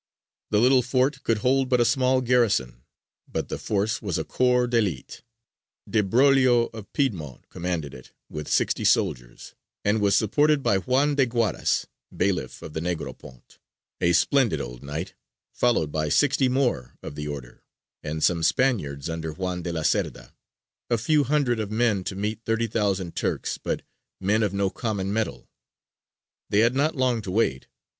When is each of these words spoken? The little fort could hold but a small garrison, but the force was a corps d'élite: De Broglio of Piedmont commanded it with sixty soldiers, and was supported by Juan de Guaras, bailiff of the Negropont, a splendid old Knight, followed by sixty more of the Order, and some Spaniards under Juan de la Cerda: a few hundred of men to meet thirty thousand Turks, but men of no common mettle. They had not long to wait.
The 0.49 0.59
little 0.59 0.81
fort 0.81 1.21
could 1.21 1.37
hold 1.45 1.69
but 1.69 1.79
a 1.79 1.85
small 1.85 2.21
garrison, 2.21 2.81
but 3.31 3.49
the 3.49 3.59
force 3.59 4.01
was 4.01 4.17
a 4.17 4.23
corps 4.23 4.67
d'élite: 4.67 5.21
De 5.87 6.01
Broglio 6.01 6.71
of 6.73 6.91
Piedmont 6.91 7.47
commanded 7.49 7.93
it 7.93 8.09
with 8.27 8.47
sixty 8.47 8.83
soldiers, 8.83 9.53
and 9.85 10.01
was 10.01 10.15
supported 10.17 10.63
by 10.63 10.79
Juan 10.79 11.13
de 11.13 11.27
Guaras, 11.27 11.85
bailiff 12.17 12.63
of 12.63 12.73
the 12.73 12.79
Negropont, 12.81 13.59
a 14.01 14.13
splendid 14.13 14.59
old 14.59 14.81
Knight, 14.81 15.13
followed 15.53 15.91
by 15.91 16.09
sixty 16.09 16.49
more 16.49 16.97
of 17.03 17.13
the 17.13 17.27
Order, 17.27 17.63
and 18.01 18.23
some 18.23 18.41
Spaniards 18.41 19.07
under 19.07 19.31
Juan 19.31 19.61
de 19.61 19.71
la 19.71 19.83
Cerda: 19.83 20.33
a 20.89 20.97
few 20.97 21.25
hundred 21.25 21.59
of 21.59 21.69
men 21.69 22.03
to 22.05 22.15
meet 22.15 22.43
thirty 22.43 22.65
thousand 22.65 23.15
Turks, 23.15 23.59
but 23.59 23.83
men 24.19 24.41
of 24.41 24.51
no 24.51 24.71
common 24.71 25.13
mettle. 25.13 25.47
They 26.49 26.61
had 26.61 26.73
not 26.73 26.95
long 26.95 27.21
to 27.21 27.29
wait. 27.29 27.67